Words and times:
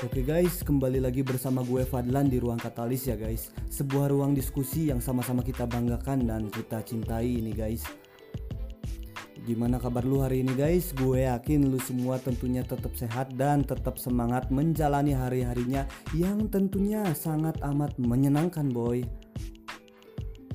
Oke 0.00 0.24
guys, 0.24 0.64
kembali 0.64 0.96
lagi 0.96 1.20
bersama 1.20 1.60
gue 1.60 1.84
Fadlan 1.84 2.32
di 2.32 2.40
Ruang 2.40 2.56
Katalis 2.56 3.04
ya 3.04 3.20
guys. 3.20 3.52
Sebuah 3.68 4.08
ruang 4.08 4.32
diskusi 4.32 4.88
yang 4.88 4.96
sama-sama 4.96 5.44
kita 5.44 5.68
banggakan 5.68 6.24
dan 6.24 6.48
kita 6.48 6.80
cintai 6.80 7.36
ini 7.36 7.52
guys. 7.52 7.84
Gimana 9.44 9.76
kabar 9.76 10.00
lu 10.00 10.24
hari 10.24 10.40
ini 10.40 10.56
guys? 10.56 10.96
Gue 10.96 11.28
yakin 11.28 11.68
lu 11.68 11.76
semua 11.84 12.16
tentunya 12.16 12.64
tetap 12.64 12.96
sehat 12.96 13.36
dan 13.36 13.60
tetap 13.60 14.00
semangat 14.00 14.48
menjalani 14.48 15.12
hari-harinya 15.12 15.84
Yang 16.16 16.48
tentunya 16.48 17.04
sangat 17.12 17.60
amat 17.60 17.92
menyenangkan 18.00 18.72
boy 18.72 19.04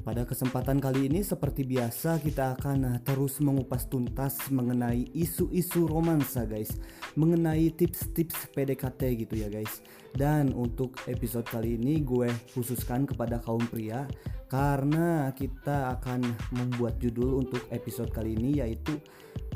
pada 0.05 0.21
kesempatan 0.21 0.77
kali 0.77 1.09
ini 1.09 1.25
seperti 1.25 1.65
biasa 1.65 2.21
kita 2.21 2.53
akan 2.53 3.01
terus 3.01 3.41
mengupas 3.41 3.89
tuntas 3.89 4.37
mengenai 4.53 5.09
isu-isu 5.17 5.89
romansa 5.89 6.45
guys. 6.45 6.77
Mengenai 7.17 7.73
tips-tips 7.73 8.53
PDKT 8.53 9.25
gitu 9.25 9.41
ya 9.41 9.49
guys. 9.49 9.81
Dan 10.13 10.53
untuk 10.53 11.01
episode 11.09 11.49
kali 11.49 11.81
ini 11.81 12.05
gue 12.05 12.29
khususkan 12.53 13.03
kepada 13.03 13.35
kaum 13.43 13.65
pria 13.67 14.07
Karena 14.47 15.27
kita 15.35 15.97
akan 15.99 16.23
membuat 16.53 17.01
judul 17.01 17.43
untuk 17.43 17.65
episode 17.73 18.13
kali 18.13 18.37
ini 18.37 18.61
yaitu 18.61 19.01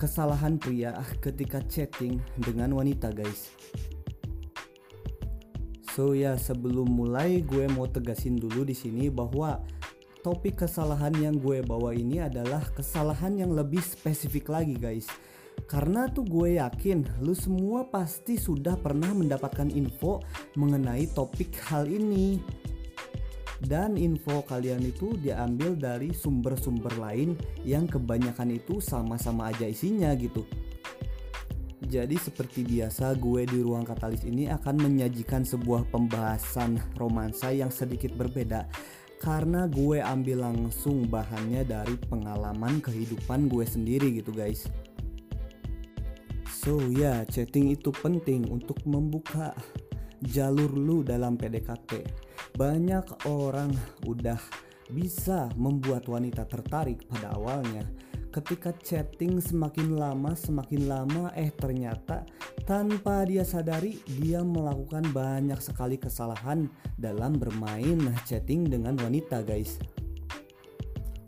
Kesalahan 0.02 0.58
pria 0.58 0.98
ketika 1.22 1.62
chatting 1.70 2.18
dengan 2.42 2.74
wanita 2.74 3.14
guys. 3.14 3.54
So 5.94 6.18
ya 6.18 6.40
sebelum 6.40 6.90
mulai 6.90 7.44
gue 7.46 7.68
mau 7.70 7.86
tegasin 7.86 8.40
dulu 8.40 8.64
di 8.64 8.74
sini 8.74 9.12
bahwa 9.12 9.60
topik 10.20 10.68
kesalahan 10.68 11.16
yang 11.16 11.36
gue 11.40 11.64
bawa 11.64 11.96
ini 11.96 12.20
adalah 12.20 12.60
kesalahan 12.76 13.40
yang 13.40 13.56
lebih 13.56 13.80
spesifik 13.80 14.52
lagi 14.52 14.76
guys. 14.76 15.08
Karena 15.68 16.08
tuh 16.08 16.24
gue 16.28 16.60
yakin 16.60 17.24
lu 17.24 17.36
semua 17.36 17.88
pasti 17.88 18.40
sudah 18.40 18.80
pernah 18.80 19.12
mendapatkan 19.12 19.68
info 19.72 20.24
mengenai 20.56 21.08
topik 21.12 21.56
hal 21.68 21.88
ini. 21.88 22.40
Dan 23.60 24.00
info 24.00 24.40
kalian 24.48 24.88
itu 24.88 25.20
diambil 25.20 25.76
dari 25.76 26.16
sumber-sumber 26.16 26.96
lain 26.96 27.36
yang 27.68 27.92
kebanyakan 27.92 28.56
itu 28.56 28.80
sama-sama 28.80 29.52
aja 29.52 29.68
isinya 29.68 30.16
gitu. 30.16 30.48
Jadi 31.90 32.16
seperti 32.16 32.64
biasa 32.64 33.16
gue 33.20 33.44
di 33.50 33.60
ruang 33.60 33.84
katalis 33.84 34.24
ini 34.24 34.48
akan 34.48 34.80
menyajikan 34.80 35.44
sebuah 35.44 35.92
pembahasan 35.92 36.80
romansa 36.96 37.52
yang 37.52 37.72
sedikit 37.72 38.16
berbeda 38.16 38.68
karena 39.20 39.68
gue 39.68 40.00
ambil 40.00 40.48
langsung 40.48 41.04
bahannya 41.12 41.68
dari 41.68 42.00
pengalaman 42.08 42.80
kehidupan 42.80 43.52
gue 43.52 43.68
sendiri 43.68 44.16
gitu 44.16 44.32
guys. 44.32 44.72
So 46.48 46.80
ya, 46.92 46.96
yeah, 46.96 47.20
chatting 47.28 47.72
itu 47.76 47.92
penting 47.92 48.48
untuk 48.48 48.80
membuka 48.88 49.52
jalur 50.24 50.72
lu 50.72 51.04
dalam 51.04 51.36
PDKT. 51.36 52.04
Banyak 52.56 53.28
orang 53.28 53.72
udah 54.08 54.40
bisa 54.92 55.48
membuat 55.56 56.08
wanita 56.10 56.44
tertarik 56.50 57.06
pada 57.08 57.36
awalnya, 57.36 57.86
ketika 58.30 58.70
chatting 58.86 59.42
semakin 59.42 59.98
lama 59.98 60.38
semakin 60.38 60.86
lama 60.86 61.34
eh 61.34 61.50
ternyata 61.50 62.26
tanpa 62.70 63.26
dia 63.26 63.42
sadari 63.42 63.98
dia 64.06 64.46
melakukan 64.46 65.10
banyak 65.10 65.58
sekali 65.58 65.98
kesalahan 65.98 66.70
dalam 66.94 67.38
bermain 67.42 67.98
chatting 68.30 68.70
dengan 68.70 68.94
wanita 69.02 69.42
guys. 69.42 69.82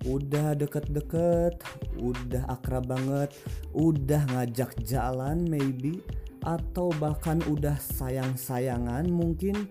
Udah 0.05 0.57
deket-deket 0.57 1.61
udah 2.01 2.43
akrab 2.49 2.89
banget 2.89 3.29
udah 3.73 4.21
ngajak 4.33 4.73
jalan 4.81 5.45
maybe 5.45 6.01
atau 6.41 6.89
bahkan 6.97 7.37
udah 7.45 7.77
sayang-sayangan 7.77 9.05
mungkin 9.13 9.69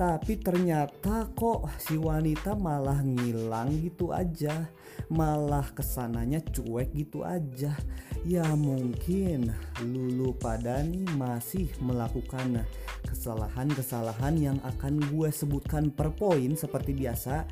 tapi 0.00 0.40
ternyata 0.40 1.28
kok 1.36 1.68
si 1.76 2.00
wanita 2.00 2.56
malah 2.56 3.04
ngilang 3.04 3.84
gitu 3.84 4.16
aja. 4.16 4.72
Malah 5.12 5.76
ke 5.76 5.84
sananya 5.84 6.40
cuek 6.40 6.96
gitu 6.96 7.20
aja. 7.20 7.76
Ya 8.24 8.48
mungkin 8.56 9.52
lulu 9.84 10.32
pada 10.40 10.80
nih 10.80 11.04
masih 11.20 11.68
melakukan 11.84 12.64
kesalahan-kesalahan 13.12 14.40
yang 14.40 14.58
akan 14.64 15.04
gue 15.12 15.28
sebutkan 15.28 15.92
per 15.92 16.16
poin 16.16 16.56
seperti 16.56 16.96
biasa 16.96 17.44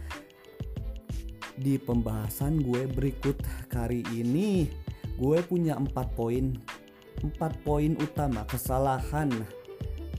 di 1.53 1.77
pembahasan 1.77 2.65
gue 2.65 2.89
berikut 2.89 3.37
kali 3.69 4.01
ini. 4.17 4.73
Gue 5.21 5.45
punya 5.45 5.77
empat 5.77 6.17
poin. 6.17 6.57
Empat 7.21 7.61
poin 7.61 7.93
utama 8.01 8.49
kesalahan 8.49 9.58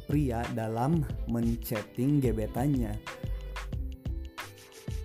pria 0.10 0.42
dalam 0.58 1.06
menchatting 1.30 2.18
gebetannya. 2.18 2.98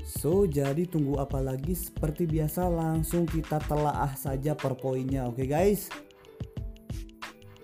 So, 0.08 0.48
jadi 0.48 0.88
tunggu 0.88 1.20
apa 1.20 1.44
lagi? 1.44 1.76
Seperti 1.76 2.24
biasa 2.24 2.64
langsung 2.72 3.28
kita 3.28 3.60
telaah 3.68 4.16
saja 4.16 4.56
per 4.56 4.72
poinnya, 4.80 5.28
oke 5.28 5.44
okay, 5.44 5.46
guys? 5.52 5.92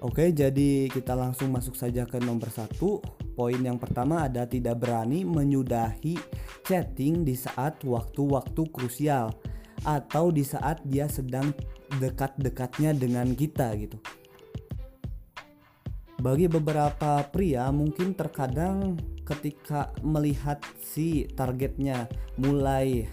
Oke, 0.05 0.29
okay, 0.29 0.37
jadi 0.37 0.93
kita 0.93 1.17
langsung 1.17 1.49
masuk 1.57 1.73
saja 1.73 2.05
ke 2.05 2.21
nomor 2.21 2.53
satu. 2.53 3.01
Poin 3.33 3.57
yang 3.57 3.81
pertama 3.81 4.29
ada 4.29 4.45
tidak 4.45 4.85
berani 4.85 5.25
menyudahi 5.25 6.21
chatting 6.69 7.25
di 7.25 7.33
saat 7.33 7.81
waktu-waktu 7.81 8.63
krusial 8.69 9.33
atau 9.89 10.29
di 10.29 10.45
saat 10.45 10.85
dia 10.85 11.09
sedang 11.09 11.53
dekat-dekatnya 11.97 12.93
dengan 12.93 13.33
kita 13.33 13.73
gitu. 13.81 13.97
Bagi 16.21 16.53
beberapa 16.53 17.25
pria 17.33 17.73
mungkin 17.73 18.13
terkadang 18.13 19.01
ketika 19.25 19.89
melihat 20.05 20.61
si 20.77 21.25
targetnya 21.33 22.13
mulai 22.37 23.09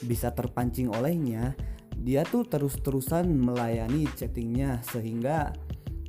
bisa 0.00 0.32
terpancing 0.32 0.88
olehnya, 0.88 1.52
dia 2.00 2.24
tuh 2.24 2.48
terus-terusan 2.48 3.28
melayani 3.28 4.08
chattingnya 4.16 4.80
sehingga 4.88 5.52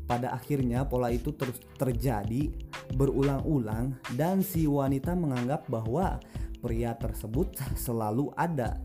pada 0.08 0.32
akhirnya 0.32 0.88
pola 0.88 1.12
itu 1.12 1.36
terus 1.36 1.60
terjadi 1.76 2.48
berulang-ulang 2.96 4.00
dan 4.16 4.40
si 4.40 4.72
wanita 4.72 5.20
menganggap 5.20 5.68
bahwa 5.68 6.16
pria 6.64 6.96
tersebut 6.96 7.60
selalu 7.76 8.32
ada 8.40 8.80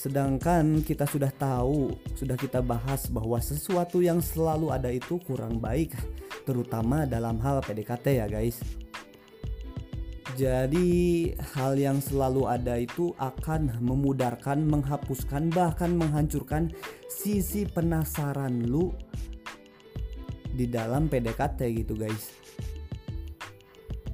Sedangkan 0.00 0.80
kita 0.80 1.04
sudah 1.04 1.28
tahu, 1.28 1.92
sudah 2.16 2.32
kita 2.32 2.64
bahas 2.64 3.04
bahwa 3.12 3.36
sesuatu 3.36 4.00
yang 4.00 4.24
selalu 4.24 4.72
ada 4.72 4.88
itu 4.88 5.20
kurang 5.20 5.60
baik, 5.60 5.92
terutama 6.48 7.04
dalam 7.04 7.36
hal 7.44 7.60
PDKT 7.60 8.16
ya 8.16 8.24
guys. 8.24 8.56
Jadi 10.40 11.28
hal 11.52 11.76
yang 11.76 12.00
selalu 12.00 12.48
ada 12.48 12.80
itu 12.80 13.12
akan 13.20 13.76
memudarkan, 13.84 14.64
menghapuskan, 14.64 15.52
bahkan 15.52 15.92
menghancurkan 15.92 16.72
sisi 17.12 17.68
penasaran 17.68 18.72
lu 18.72 18.96
di 20.56 20.64
dalam 20.64 21.12
PDKT 21.12 21.84
gitu 21.84 21.92
guys. 21.92 22.32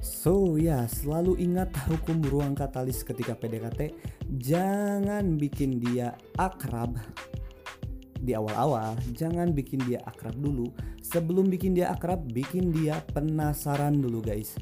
So 0.03 0.59
ya 0.59 0.83
selalu 0.91 1.39
ingat 1.39 1.71
hukum 1.87 2.19
ruang 2.27 2.59
katalis 2.59 3.07
ketika 3.07 3.39
PDKT 3.39 3.95
Jangan 4.27 5.39
bikin 5.39 5.79
dia 5.79 6.11
akrab 6.35 6.99
di 8.19 8.35
awal-awal 8.35 8.99
Jangan 9.15 9.55
bikin 9.55 9.79
dia 9.87 10.03
akrab 10.03 10.35
dulu. 10.35 10.67
Sebelum 10.99 11.47
bikin 11.47 11.79
dia 11.79 11.95
akrab 11.95 12.27
bikin 12.35 12.75
dia 12.75 12.99
penasaran 13.15 13.95
dulu 13.95 14.19
guys. 14.19 14.59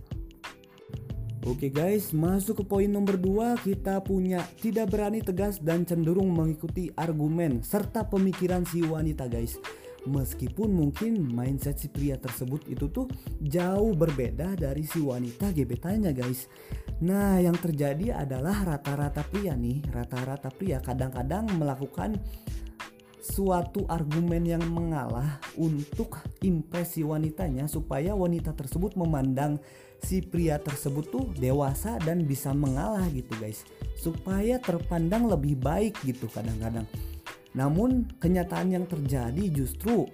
Oke 1.45 1.69
guys, 1.69 2.09
masuk 2.13 2.61
ke 2.61 2.63
poin 2.65 2.89
nomor 2.89 3.21
2 3.21 3.61
Kita 3.61 4.01
punya 4.01 4.41
tidak 4.61 4.89
berani 4.93 5.21
tegas 5.21 5.61
dan 5.61 5.85
cenderung 5.85 6.33
mengikuti 6.33 6.89
argumen 6.97 7.61
Serta 7.61 8.05
pemikiran 8.05 8.65
si 8.65 8.81
wanita 8.85 9.29
guys. 9.29 9.57
Meskipun 10.05 10.69
mungkin 10.69 11.17
mindset 11.33 11.81
si 11.81 11.89
pria 11.89 12.13
tersebut 12.21 12.69
itu 12.69 12.85
tuh 12.93 13.09
jauh 13.41 13.97
berbeda 13.97 14.53
dari 14.53 14.85
si 14.85 15.01
wanita 15.01 15.49
gebetannya 15.49 16.13
guys 16.13 16.45
nah 17.03 17.39
yang 17.41 17.59
terjadi 17.59 18.23
adalah 18.23 18.63
rata-rata 18.63 19.23
pria 19.27 19.51
nih 19.57 19.83
rata-rata 19.91 20.47
pria 20.47 20.79
kadang-kadang 20.79 21.51
melakukan 21.59 22.15
suatu 23.25 23.89
argumen 23.89 24.45
yang 24.45 24.63
mengalah 24.69 25.41
untuk 25.57 26.21
impresi 26.45 27.01
wanitanya 27.01 27.65
supaya 27.65 28.13
wanita 28.13 28.53
tersebut 28.53 28.93
memandang 28.93 29.57
si 30.05 30.21
pria 30.21 30.61
tersebut 30.61 31.05
tuh 31.09 31.25
dewasa 31.33 31.97
dan 32.05 32.29
bisa 32.29 32.53
mengalah 32.53 33.09
gitu 33.09 33.33
guys. 33.41 33.65
Supaya 33.97 34.61
terpandang 34.61 35.25
lebih 35.25 35.57
baik 35.57 35.97
gitu 36.05 36.29
kadang-kadang. 36.29 36.85
Namun 37.57 38.05
kenyataan 38.21 38.77
yang 38.77 38.85
terjadi 38.85 39.49
justru 39.49 40.05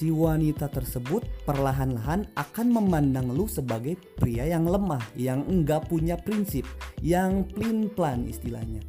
si 0.00 0.08
wanita 0.08 0.72
tersebut 0.72 1.44
perlahan-lahan 1.44 2.24
akan 2.32 2.66
memandang 2.72 3.36
lu 3.36 3.44
sebagai 3.44 4.00
pria 4.16 4.48
yang 4.48 4.64
lemah, 4.64 5.04
yang 5.12 5.44
enggak 5.44 5.92
punya 5.92 6.16
prinsip, 6.16 6.64
yang 7.04 7.44
plin 7.44 7.92
plan 7.92 8.24
istilahnya. 8.24 8.80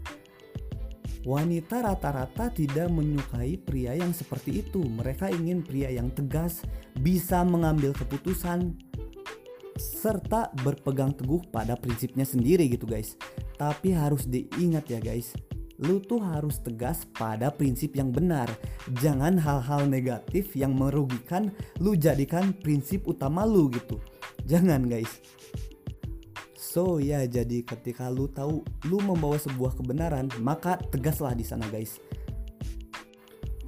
wanita 1.21 1.85
rata-rata 1.85 2.49
tidak 2.49 2.89
menyukai 2.89 3.53
pria 3.59 3.93
yang 3.93 4.09
seperti 4.09 4.65
itu. 4.65 4.81
Mereka 4.81 5.29
ingin 5.29 5.61
pria 5.61 5.93
yang 5.93 6.09
tegas, 6.15 6.65
bisa 6.97 7.45
mengambil 7.45 7.93
keputusan, 7.93 8.73
serta 9.77 10.49
berpegang 10.65 11.13
teguh 11.13 11.45
pada 11.53 11.77
prinsipnya 11.77 12.25
sendiri 12.25 12.65
gitu 12.71 12.89
guys. 12.89 13.19
Tapi 13.59 13.93
harus 13.93 14.25
diingat 14.25 14.89
ya 14.89 14.97
guys, 14.97 15.35
lu 15.81 15.97
tuh 15.97 16.21
harus 16.21 16.61
tegas 16.61 17.09
pada 17.17 17.49
prinsip 17.49 17.97
yang 17.97 18.13
benar. 18.13 18.47
Jangan 19.01 19.41
hal-hal 19.41 19.89
negatif 19.89 20.53
yang 20.53 20.77
merugikan 20.77 21.49
lu 21.81 21.97
jadikan 21.97 22.53
prinsip 22.53 23.09
utama 23.09 23.41
lu 23.43 23.67
gitu. 23.73 23.97
Jangan 24.45 24.85
guys. 24.85 25.09
So 26.53 27.01
ya 27.01 27.25
jadi 27.25 27.65
ketika 27.65 28.07
lu 28.07 28.29
tahu 28.29 28.61
lu 28.87 28.97
membawa 29.01 29.35
sebuah 29.41 29.75
kebenaran 29.75 30.29
maka 30.39 30.77
tegaslah 30.93 31.33
di 31.33 31.43
sana 31.43 31.65
guys. 31.67 31.97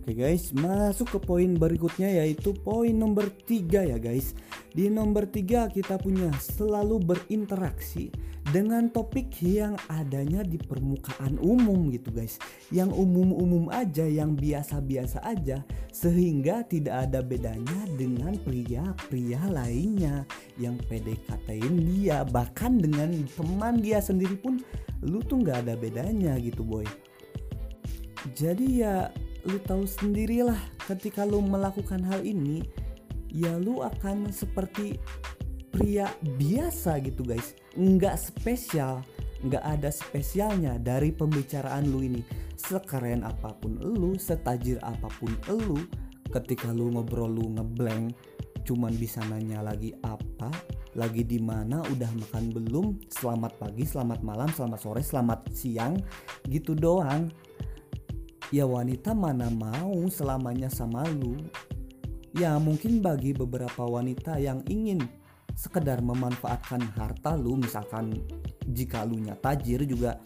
Oke 0.04 0.14
guys 0.14 0.54
masuk 0.54 1.18
ke 1.18 1.20
poin 1.20 1.50
berikutnya 1.58 2.14
yaitu 2.24 2.54
poin 2.54 2.94
nomor 2.94 3.28
3 3.28 3.90
ya 3.90 3.98
guys. 3.98 4.38
Di 4.70 4.88
nomor 4.88 5.28
3 5.28 5.74
kita 5.74 5.98
punya 5.98 6.30
selalu 6.38 7.02
berinteraksi 7.02 8.14
dengan 8.54 8.86
topik 8.94 9.34
yang 9.42 9.74
adanya 9.90 10.46
di 10.46 10.62
permukaan 10.62 11.42
umum 11.42 11.90
gitu 11.90 12.14
guys. 12.14 12.38
Yang 12.70 12.94
umum-umum 12.94 13.74
aja 13.74 14.06
yang 14.06 14.38
biasa-biasa 14.38 15.26
aja 15.26 15.66
sehingga 15.90 16.62
tidak 16.70 17.10
ada 17.10 17.26
bedanya 17.26 17.90
dengan 17.98 18.38
pria-pria 18.46 19.42
lainnya 19.50 20.30
yang 20.62 20.78
PDKT-in 20.86 21.82
dia. 21.82 22.22
Bahkan 22.22 22.78
dengan 22.78 23.10
teman 23.34 23.82
dia 23.82 23.98
sendiri 23.98 24.38
pun 24.38 24.62
lu 25.02 25.26
tuh 25.26 25.42
nggak 25.42 25.66
ada 25.66 25.74
bedanya 25.74 26.38
gitu 26.38 26.62
boy. 26.62 26.86
Jadi 28.38 28.86
ya 28.86 29.10
lu 29.50 29.58
tahu 29.66 29.90
sendirilah 29.90 30.62
ketika 30.86 31.26
lu 31.26 31.42
melakukan 31.42 32.06
hal 32.06 32.22
ini 32.22 32.64
ya 33.34 33.58
lu 33.58 33.82
akan 33.82 34.30
seperti 34.30 35.02
pria 35.74 36.08
biasa 36.38 37.02
gitu 37.02 37.26
guys. 37.26 37.58
Nggak 37.74 38.22
spesial 38.22 39.02
nggak 39.44 39.64
ada 39.64 39.92
spesialnya 39.92 40.80
dari 40.80 41.12
pembicaraan 41.12 41.92
lu 41.92 42.00
ini. 42.08 42.22
Sekeren 42.56 43.28
apa 43.28 43.52
pun 43.60 43.76
lu 43.82 44.16
setajir 44.16 44.80
apa 44.80 45.12
pun 45.20 45.36
lu 45.52 45.84
ketika 46.32 46.72
lu 46.72 46.96
ngobrol 46.96 47.28
lu 47.28 47.52
ngeblank 47.60 48.16
cuman 48.64 48.96
bisa 48.96 49.20
nanya 49.28 49.60
lagi 49.60 49.92
apa 50.08 50.48
lagi 50.96 51.28
di 51.28 51.36
mana 51.36 51.84
udah 51.84 52.08
makan 52.16 52.56
belum 52.56 52.96
selamat 53.12 53.60
pagi 53.60 53.84
selamat 53.84 54.24
malam 54.24 54.48
selamat 54.56 54.80
sore 54.80 55.02
selamat 55.04 55.52
siang 55.52 56.00
gitu 56.48 56.72
doang. 56.72 57.28
Ya 58.54 58.70
wanita 58.70 59.18
mana 59.18 59.50
mau 59.50 60.06
selamanya 60.14 60.70
sama 60.70 61.04
lu. 61.10 61.36
Ya 62.38 62.56
mungkin 62.62 63.02
bagi 63.02 63.34
beberapa 63.34 63.82
wanita 63.82 64.38
yang 64.38 64.62
ingin 64.70 65.02
sekedar 65.54 66.02
memanfaatkan 66.02 66.82
harta 66.98 67.38
lu 67.38 67.58
misalkan 67.62 68.14
jika 68.66 69.06
lu 69.06 69.22
nya 69.22 69.38
tajir 69.38 69.86
juga 69.86 70.18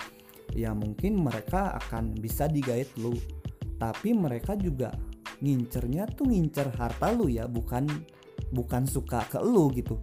ya 0.55 0.71
mungkin 0.71 1.19
mereka 1.19 1.75
akan 1.77 2.15
bisa 2.17 2.47
digait 2.47 2.89
lu. 2.99 3.13
Tapi 3.77 4.15
mereka 4.17 4.57
juga 4.57 4.89
ngincernya 5.43 6.09
tuh 6.17 6.33
ngincer 6.33 6.73
harta 6.73 7.13
lu 7.13 7.29
ya 7.29 7.45
bukan 7.45 7.85
bukan 8.49 8.87
suka 8.89 9.21
ke 9.27 9.37
lu 9.43 9.69
gitu. 9.75 9.99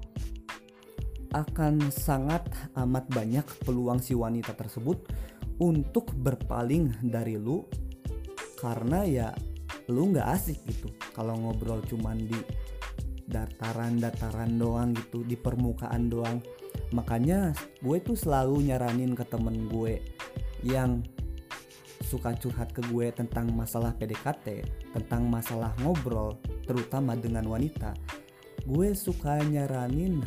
Akan 1.35 1.91
sangat 1.91 2.47
amat 2.79 3.11
banyak 3.11 3.43
peluang 3.67 3.99
si 3.99 4.15
wanita 4.15 4.55
tersebut 4.55 5.11
untuk 5.59 6.15
berpaling 6.15 6.95
dari 7.03 7.35
lu 7.35 7.67
karena 8.63 9.03
ya 9.03 9.29
lu 9.91 10.15
nggak 10.15 10.29
asik 10.31 10.63
gitu. 10.71 10.89
Kalau 11.11 11.35
ngobrol 11.35 11.83
cuman 11.91 12.23
di 12.23 12.39
dataran-dataran 13.29 14.57
doang 14.57 14.93
gitu 14.93 15.25
di 15.25 15.37
permukaan 15.39 16.09
doang. 16.13 16.39
Makanya 16.93 17.57
gue 17.81 17.99
tuh 18.01 18.19
selalu 18.19 18.71
nyaranin 18.71 19.17
ke 19.17 19.25
temen 19.27 19.67
gue 19.71 20.01
yang 20.65 21.01
suka 22.05 22.37
curhat 22.37 22.71
ke 22.71 22.85
gue 22.93 23.11
tentang 23.11 23.49
masalah 23.51 23.97
PDKT 23.97 24.69
tentang 24.93 25.27
masalah 25.27 25.73
ngobrol 25.81 26.37
terutama 26.69 27.17
dengan 27.17 27.49
wanita. 27.49 27.97
Gue 28.69 28.93
suka 28.93 29.41
nyaranin 29.41 30.25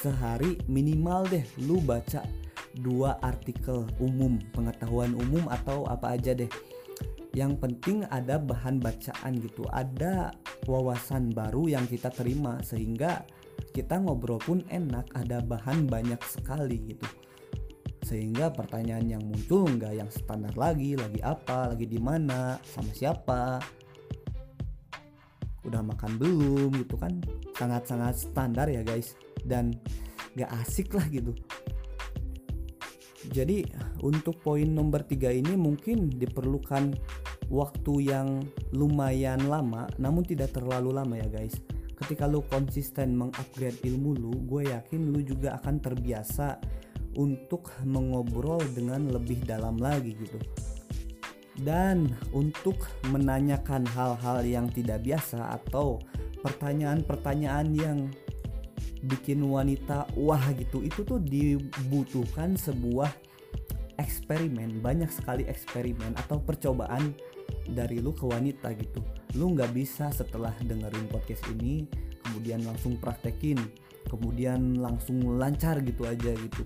sehari 0.00 0.58
minimal 0.70 1.26
deh 1.26 1.44
lu 1.66 1.82
baca 1.82 2.22
dua 2.76 3.16
artikel 3.24 3.88
umum 3.96 4.36
pengetahuan 4.52 5.16
umum 5.16 5.48
atau 5.48 5.88
apa 5.88 6.14
aja 6.14 6.36
deh 6.36 6.48
yang 7.36 7.60
penting 7.60 8.00
ada 8.08 8.40
bahan 8.40 8.80
bacaan 8.80 9.36
gitu 9.44 9.68
ada 9.68 10.32
wawasan 10.64 11.36
baru 11.36 11.68
yang 11.68 11.84
kita 11.84 12.08
terima 12.08 12.64
sehingga 12.64 13.28
kita 13.76 14.00
ngobrol 14.00 14.40
pun 14.40 14.64
enak 14.72 15.04
ada 15.12 15.44
bahan 15.44 15.84
banyak 15.84 16.16
sekali 16.24 16.96
gitu. 16.96 17.04
Sehingga 18.08 18.48
pertanyaan 18.48 19.04
yang 19.04 19.22
muncul 19.28 19.68
nggak 19.68 20.00
yang 20.00 20.08
standar 20.08 20.56
lagi 20.56 20.96
lagi 20.96 21.20
apa 21.20 21.76
lagi 21.76 21.84
di 21.84 22.00
mana 22.00 22.56
sama 22.64 22.88
siapa 22.96 23.60
udah 25.68 25.82
makan 25.84 26.16
belum 26.16 26.72
gitu 26.80 26.96
kan? 26.96 27.20
Sangat-sangat 27.52 28.16
standar 28.16 28.72
ya 28.72 28.80
guys 28.80 29.12
dan 29.44 29.76
gak 30.40 30.48
asik 30.64 30.96
lah 30.96 31.04
gitu. 31.12 31.36
Jadi 33.26 33.66
untuk 34.00 34.38
poin 34.38 34.70
nomor 34.70 35.02
tiga 35.02 35.34
ini 35.34 35.58
mungkin 35.58 36.14
diperlukan 36.14 36.94
waktu 37.52 38.10
yang 38.10 38.42
lumayan 38.74 39.46
lama 39.46 39.86
namun 39.96 40.26
tidak 40.26 40.54
terlalu 40.54 40.94
lama 40.94 41.14
ya 41.16 41.28
guys. 41.30 41.54
Ketika 41.96 42.28
lu 42.28 42.44
konsisten 42.44 43.16
mengupgrade 43.16 43.80
ilmu 43.86 44.12
lu 44.16 44.34
gue 44.44 44.68
yakin 44.68 45.12
lu 45.12 45.24
juga 45.24 45.56
akan 45.56 45.80
terbiasa 45.80 46.60
untuk 47.16 47.72
mengobrol 47.88 48.60
dengan 48.76 49.08
lebih 49.08 49.40
dalam 49.48 49.80
lagi 49.80 50.12
gitu. 50.12 50.36
Dan 51.56 52.12
untuk 52.36 52.76
menanyakan 53.08 53.88
hal-hal 53.96 54.44
yang 54.44 54.68
tidak 54.68 55.00
biasa 55.00 55.56
atau 55.56 55.96
pertanyaan-pertanyaan 56.44 57.68
yang 57.72 57.98
bikin 59.08 59.40
wanita 59.40 60.04
wah 60.18 60.42
gitu 60.52 60.84
itu 60.84 61.00
tuh 61.06 61.20
dibutuhkan 61.22 62.58
sebuah 62.58 63.08
eksperimen 63.96 64.84
banyak 64.84 65.08
sekali 65.08 65.48
eksperimen 65.48 66.12
atau 66.20 66.40
percobaan 66.40 67.16
dari 67.66 67.98
lu 67.98 68.14
ke 68.14 68.24
wanita 68.24 68.72
gitu. 68.78 69.02
Lu 69.38 69.52
nggak 69.52 69.72
bisa 69.74 70.10
setelah 70.14 70.54
dengerin 70.62 71.10
podcast 71.10 71.42
ini 71.52 71.86
kemudian 72.22 72.66
langsung 72.66 72.98
praktekin 72.98 73.58
kemudian 74.06 74.78
langsung 74.78 75.36
lancar 75.36 75.82
gitu 75.82 76.06
aja 76.06 76.32
gitu. 76.32 76.62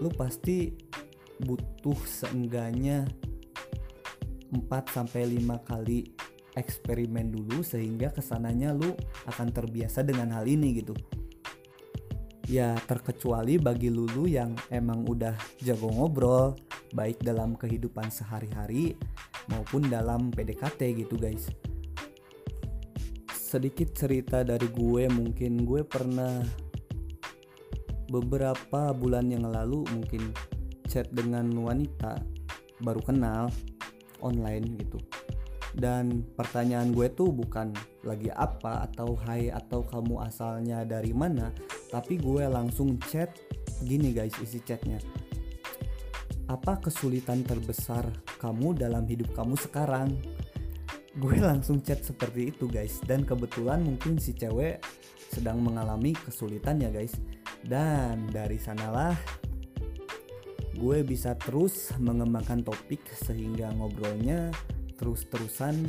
Lu 0.00 0.08
pasti 0.12 0.72
butuh 1.40 1.96
seenggaknya 2.04 3.04
4 4.52 4.64
sampai 4.88 5.36
5 5.36 5.68
kali 5.68 6.08
eksperimen 6.56 7.28
dulu 7.28 7.60
sehingga 7.60 8.08
ke 8.08 8.24
sananya 8.24 8.72
lu 8.72 8.96
akan 9.28 9.48
terbiasa 9.52 10.00
dengan 10.00 10.32
hal 10.32 10.48
ini 10.48 10.80
gitu. 10.80 10.96
Ya 12.48 12.78
terkecuali 12.88 13.60
bagi 13.60 13.92
lulu 13.92 14.24
yang 14.24 14.56
emang 14.72 15.04
udah 15.04 15.36
jago 15.60 15.92
ngobrol 15.92 16.56
baik 16.94 17.20
dalam 17.20 17.58
kehidupan 17.58 18.08
sehari-hari 18.08 18.96
maupun 19.50 19.86
dalam 19.86 20.30
PDKT 20.32 21.06
gitu 21.06 21.14
guys. 21.18 21.48
Sedikit 23.32 23.94
cerita 23.94 24.42
dari 24.42 24.66
gue 24.68 25.06
mungkin 25.08 25.62
gue 25.62 25.86
pernah 25.86 26.42
beberapa 28.10 28.94
bulan 28.94 29.30
yang 29.30 29.46
lalu 29.46 29.86
mungkin 29.90 30.34
chat 30.86 31.10
dengan 31.10 31.50
wanita 31.54 32.18
baru 32.82 33.00
kenal 33.02 33.50
online 34.22 34.78
gitu. 34.82 34.98
Dan 35.76 36.24
pertanyaan 36.32 36.90
gue 36.96 37.12
tuh 37.12 37.28
bukan 37.30 37.70
lagi 38.06 38.32
apa 38.32 38.88
atau 38.88 39.12
hai 39.28 39.52
atau 39.52 39.84
kamu 39.84 40.24
asalnya 40.24 40.86
dari 40.88 41.12
mana 41.12 41.52
tapi 41.90 42.16
gue 42.16 42.44
langsung 42.46 42.96
chat 43.10 43.34
gini 43.84 44.14
guys 44.14 44.32
isi 44.40 44.62
chatnya 44.62 44.96
apa 46.46 46.78
kesulitan 46.78 47.42
terbesar 47.42 48.06
kamu 48.38 48.78
dalam 48.78 49.02
hidup 49.10 49.34
kamu 49.34 49.58
sekarang? 49.58 50.14
Gue 51.18 51.42
langsung 51.42 51.82
chat 51.82 52.06
seperti 52.06 52.54
itu 52.54 52.70
guys. 52.70 53.02
Dan 53.02 53.26
kebetulan 53.26 53.82
mungkin 53.82 54.20
si 54.22 54.30
cewek 54.30 54.78
sedang 55.32 55.58
mengalami 55.58 56.14
kesulitan 56.14 56.78
ya 56.78 56.90
guys. 56.92 57.18
Dan 57.66 58.30
dari 58.30 58.62
sanalah 58.62 59.18
gue 60.76 60.98
bisa 61.02 61.34
terus 61.34 61.90
mengembangkan 61.98 62.62
topik 62.62 63.00
sehingga 63.10 63.72
ngobrolnya 63.74 64.52
terus-terusan 65.00 65.88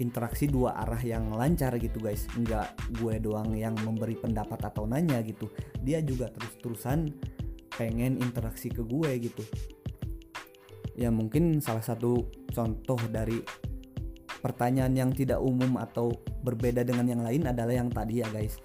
interaksi 0.00 0.48
dua 0.48 0.74
arah 0.80 0.98
yang 0.98 1.30
lancar 1.30 1.78
gitu 1.78 2.02
guys. 2.02 2.26
Nggak 2.34 2.98
gue 2.98 3.14
doang 3.22 3.54
yang 3.54 3.78
memberi 3.86 4.18
pendapat 4.18 4.58
atau 4.74 4.90
nanya 4.90 5.22
gitu. 5.22 5.46
Dia 5.86 6.02
juga 6.02 6.32
terus-terusan 6.34 7.14
pengen 7.76 8.20
interaksi 8.20 8.68
ke 8.68 8.84
gue 8.84 9.10
gitu. 9.20 9.44
Ya 10.92 11.08
mungkin 11.08 11.60
salah 11.64 11.82
satu 11.84 12.28
contoh 12.52 13.00
dari 13.08 13.40
pertanyaan 14.42 14.92
yang 14.92 15.10
tidak 15.14 15.38
umum 15.40 15.78
atau 15.78 16.12
berbeda 16.42 16.82
dengan 16.82 17.06
yang 17.06 17.22
lain 17.22 17.48
adalah 17.48 17.72
yang 17.72 17.88
tadi 17.88 18.20
ya 18.20 18.28
guys. 18.28 18.58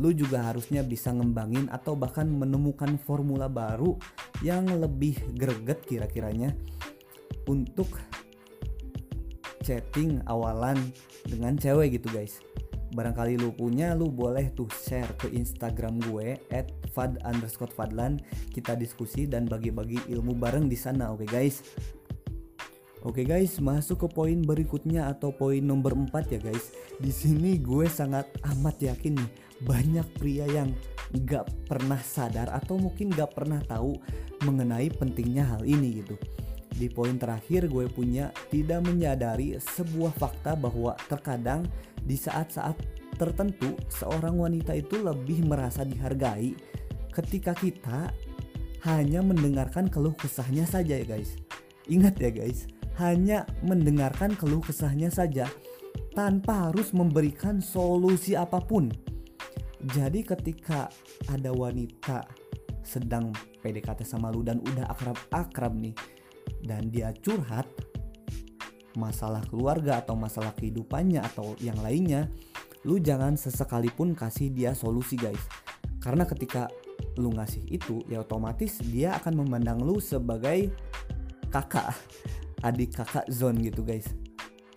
Lu 0.00 0.16
juga 0.16 0.40
harusnya 0.48 0.80
bisa 0.80 1.12
ngembangin 1.12 1.68
atau 1.68 1.92
bahkan 1.92 2.24
menemukan 2.24 2.96
formula 2.96 3.50
baru 3.50 4.00
yang 4.40 4.64
lebih 4.64 5.20
greget 5.36 5.84
kira-kiranya 5.84 6.56
untuk 7.44 7.92
chatting 9.60 10.24
awalan 10.24 10.78
dengan 11.28 11.60
cewek 11.60 12.00
gitu 12.00 12.08
guys. 12.16 12.40
Barangkali 12.96 13.36
lu 13.36 13.52
punya 13.52 13.92
lu 13.92 14.08
boleh 14.08 14.50
tuh 14.56 14.66
share 14.72 15.12
ke 15.20 15.28
instagram 15.36 16.00
gue 16.00 16.40
at 16.48 16.72
fad 16.90 17.22
underscore 17.22 17.70
fadlan 17.70 18.18
kita 18.50 18.74
diskusi 18.74 19.30
dan 19.30 19.46
bagi-bagi 19.46 20.10
ilmu 20.10 20.34
bareng 20.34 20.66
di 20.66 20.76
sana 20.76 21.14
oke 21.14 21.24
okay 21.24 21.28
guys 21.30 21.62
Oke 23.00 23.24
guys, 23.24 23.56
masuk 23.64 24.04
ke 24.04 24.08
poin 24.12 24.36
berikutnya 24.44 25.08
atau 25.08 25.32
poin 25.32 25.64
nomor 25.64 25.96
4 25.96 26.36
ya 26.36 26.40
guys. 26.44 26.76
Di 27.00 27.08
sini 27.08 27.56
gue 27.56 27.88
sangat 27.88 28.28
amat 28.44 28.76
yakin 28.76 29.16
nih 29.16 29.30
banyak 29.64 30.04
pria 30.20 30.44
yang 30.44 30.68
gak 31.24 31.48
pernah 31.64 31.96
sadar 31.96 32.52
atau 32.52 32.76
mungkin 32.76 33.08
gak 33.08 33.32
pernah 33.32 33.56
tahu 33.64 33.96
mengenai 34.44 34.92
pentingnya 34.92 35.48
hal 35.48 35.64
ini 35.64 36.04
gitu. 36.04 36.20
Di 36.76 36.92
poin 36.92 37.16
terakhir 37.16 37.72
gue 37.72 37.88
punya 37.88 38.36
tidak 38.52 38.84
menyadari 38.84 39.56
sebuah 39.56 40.12
fakta 40.20 40.52
bahwa 40.52 40.92
terkadang 41.08 41.64
di 42.04 42.20
saat-saat 42.20 42.76
tertentu 43.16 43.80
seorang 43.88 44.36
wanita 44.36 44.76
itu 44.76 45.00
lebih 45.00 45.48
merasa 45.48 45.88
dihargai 45.88 46.52
ketika 47.10 47.52
kita 47.54 48.14
hanya 48.86 49.20
mendengarkan 49.20 49.92
keluh 49.92 50.16
kesahnya 50.16 50.64
saja 50.64 50.96
ya 50.96 51.06
guys. 51.06 51.36
Ingat 51.90 52.16
ya 52.22 52.30
guys, 52.32 52.70
hanya 52.96 53.44
mendengarkan 53.60 54.32
keluh 54.38 54.62
kesahnya 54.62 55.12
saja 55.12 55.50
tanpa 56.14 56.70
harus 56.70 56.94
memberikan 56.96 57.60
solusi 57.60 58.38
apa 58.38 58.62
pun. 58.62 58.88
Jadi 59.80 60.24
ketika 60.24 60.92
ada 61.32 61.52
wanita 61.52 62.24
sedang 62.84 63.32
PDKT 63.64 64.04
sama 64.04 64.28
lu 64.28 64.44
dan 64.44 64.60
udah 64.60 64.88
akrab-akrab 64.92 65.72
nih 65.72 65.96
dan 66.64 66.90
dia 66.92 67.14
curhat 67.22 67.64
masalah 68.98 69.40
keluarga 69.46 70.02
atau 70.02 70.18
masalah 70.18 70.50
kehidupannya 70.58 71.22
atau 71.22 71.54
yang 71.62 71.78
lainnya, 71.80 72.26
lu 72.82 72.98
jangan 72.98 73.38
sesekalipun 73.38 74.18
kasih 74.18 74.50
dia 74.50 74.74
solusi 74.74 75.14
guys. 75.14 75.40
Karena 76.02 76.26
ketika 76.26 76.66
lu 77.18 77.34
ngasih 77.34 77.64
itu 77.68 78.04
ya 78.08 78.22
otomatis 78.22 78.80
dia 78.80 79.16
akan 79.20 79.44
memandang 79.44 79.80
lu 79.80 79.98
sebagai 80.00 80.72
kakak 81.50 81.92
adik 82.68 82.96
kakak 82.96 83.26
zone 83.28 83.60
gitu 83.60 83.82
guys. 83.84 84.08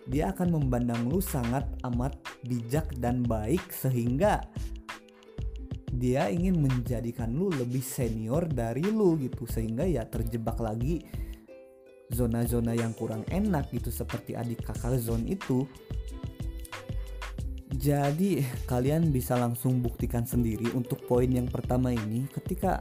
Dia 0.04 0.36
akan 0.36 0.60
memandang 0.60 1.08
lu 1.08 1.24
sangat 1.24 1.64
amat 1.80 2.20
bijak 2.44 2.92
dan 3.00 3.24
baik 3.24 3.64
sehingga 3.72 4.44
dia 5.94 6.28
ingin 6.28 6.60
menjadikan 6.60 7.32
lu 7.32 7.48
lebih 7.48 7.80
senior 7.80 8.44
dari 8.44 8.84
lu 8.84 9.16
gitu. 9.16 9.48
Sehingga 9.48 9.88
ya 9.88 10.04
terjebak 10.04 10.60
lagi 10.60 11.00
zona-zona 12.12 12.76
yang 12.76 12.92
kurang 12.92 13.24
enak 13.32 13.72
gitu 13.72 13.88
seperti 13.88 14.36
adik 14.36 14.60
kakak 14.60 15.00
zone 15.00 15.24
itu 15.24 15.64
jadi 17.84 18.40
kalian 18.64 19.12
bisa 19.12 19.36
langsung 19.36 19.84
buktikan 19.84 20.24
sendiri 20.24 20.72
untuk 20.72 21.04
poin 21.04 21.28
yang 21.28 21.44
pertama 21.44 21.92
ini 21.92 22.24
ketika 22.32 22.80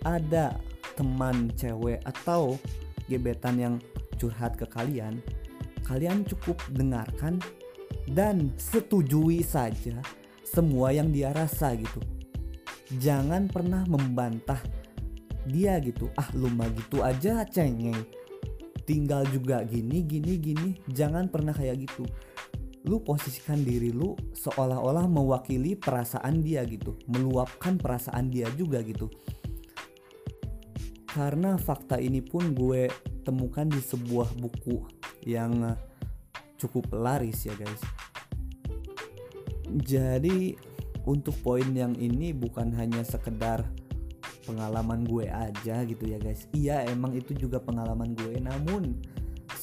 ada 0.00 0.56
teman 0.96 1.52
cewek 1.52 2.00
atau 2.08 2.56
gebetan 3.04 3.60
yang 3.60 3.74
curhat 4.16 4.56
ke 4.56 4.64
kalian, 4.64 5.20
kalian 5.84 6.24
cukup 6.24 6.56
dengarkan 6.72 7.36
dan 8.08 8.48
setujui 8.56 9.44
saja 9.44 10.00
semua 10.40 10.96
yang 10.96 11.12
dia 11.12 11.28
rasa 11.36 11.76
gitu. 11.76 12.00
Jangan 12.96 13.52
pernah 13.52 13.84
membantah 13.84 14.64
dia 15.44 15.76
gitu. 15.84 16.08
Ah 16.16 16.32
lu 16.32 16.48
mah 16.48 16.72
gitu 16.72 17.04
aja 17.04 17.44
cengeng. 17.44 18.08
Tinggal 18.88 19.28
juga 19.28 19.60
gini 19.68 20.00
gini 20.00 20.40
gini. 20.40 20.70
Jangan 20.88 21.28
pernah 21.28 21.52
kayak 21.52 21.84
gitu. 21.84 22.08
Lu 22.86 23.02
posisikan 23.02 23.66
diri 23.66 23.90
lu 23.90 24.14
seolah-olah 24.36 25.10
mewakili 25.10 25.74
perasaan 25.74 26.44
dia 26.44 26.62
gitu, 26.68 26.94
meluapkan 27.10 27.74
perasaan 27.74 28.30
dia 28.30 28.46
juga 28.54 28.78
gitu. 28.86 29.10
Karena 31.08 31.58
fakta 31.58 31.98
ini 31.98 32.22
pun 32.22 32.54
gue 32.54 32.86
temukan 33.26 33.66
di 33.66 33.82
sebuah 33.82 34.38
buku 34.38 34.86
yang 35.26 35.74
cukup 36.58 36.94
laris 36.94 37.48
ya 37.48 37.54
guys. 37.58 37.82
Jadi 39.68 40.54
untuk 41.08 41.36
poin 41.40 41.66
yang 41.72 41.96
ini 41.96 42.32
bukan 42.32 42.72
hanya 42.76 43.04
sekedar 43.04 43.64
pengalaman 44.48 45.04
gue 45.04 45.28
aja 45.28 45.84
gitu 45.84 46.04
ya 46.08 46.16
guys. 46.16 46.48
Iya 46.56 46.88
emang 46.88 47.12
itu 47.12 47.36
juga 47.36 47.60
pengalaman 47.60 48.16
gue 48.16 48.40
namun 48.40 48.96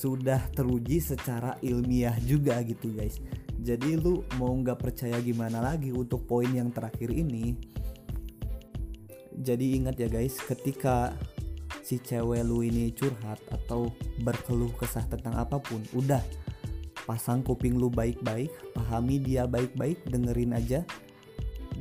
sudah 0.05 0.38
teruji 0.53 1.01
secara 1.01 1.57
ilmiah 1.65 2.13
juga 2.21 2.62
gitu 2.62 2.93
guys. 2.93 3.17
Jadi 3.57 3.97
lu 3.97 4.21
mau 4.38 4.53
nggak 4.53 4.77
percaya 4.77 5.17
gimana 5.17 5.65
lagi 5.65 5.89
untuk 5.89 6.29
poin 6.29 6.53
yang 6.53 6.69
terakhir 6.69 7.09
ini. 7.09 7.57
Jadi 9.33 9.81
ingat 9.81 9.97
ya 9.97 10.05
guys, 10.05 10.38
ketika 10.38 11.17
si 11.81 11.97
cewek 11.97 12.45
lu 12.45 12.62
ini 12.62 12.93
curhat 12.93 13.41
atau 13.50 13.89
berkeluh 14.21 14.69
kesah 14.77 15.09
tentang 15.09 15.33
apa 15.41 15.57
pun 15.57 15.81
udah 15.97 16.21
pasang 17.09 17.41
kuping 17.45 17.77
lu 17.77 17.93
baik-baik 17.93 18.50
pahami 18.74 19.21
dia 19.21 19.45
baik-baik 19.45 20.01
dengerin 20.09 20.57
aja 20.57 20.81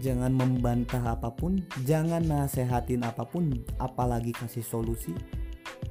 jangan 0.05 0.29
membantah 0.37 1.01
apa 1.01 1.33
pun 1.33 1.65
jangan 1.89 2.21
nasehatin 2.21 3.01
apa 3.09 3.25
pun 3.25 3.49
apalagi 3.81 4.37
kasih 4.37 4.61
solusi 4.61 5.17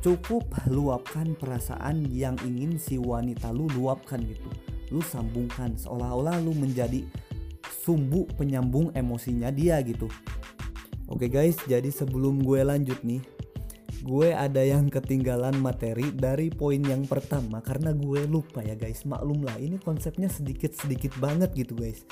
cukup 0.03 0.43
luapkan 0.67 1.31
perasaan 1.39 2.11
yang 2.11 2.35
ingin 2.43 2.75
si 2.75 2.99
wanita 2.99 3.55
lu 3.55 3.71
luapkan 3.71 4.19
gitu. 4.19 4.51
Lu 4.91 4.99
sambungkan 4.99 5.79
seolah-olah 5.79 6.43
lu 6.43 6.51
menjadi 6.51 7.07
sumbu 7.87 8.27
penyambung 8.35 8.91
emosinya 8.91 9.47
dia 9.47 9.79
gitu. 9.79 10.11
Oke 11.07 11.31
guys, 11.31 11.55
jadi 11.63 11.87
sebelum 11.87 12.43
gue 12.43 12.67
lanjut 12.67 12.99
nih, 13.07 13.23
gue 14.03 14.35
ada 14.35 14.59
yang 14.59 14.91
ketinggalan 14.91 15.55
materi 15.63 16.11
dari 16.11 16.51
poin 16.51 16.83
yang 16.83 17.07
pertama 17.07 17.63
karena 17.63 17.95
gue 17.95 18.27
lupa 18.27 18.59
ya 18.59 18.75
guys 18.75 19.07
maklum 19.07 19.47
lah 19.47 19.55
ini 19.55 19.79
konsepnya 19.79 20.27
sedikit 20.27 20.75
sedikit 20.75 21.15
banget 21.23 21.55
gitu 21.55 21.79
guys. 21.79 22.03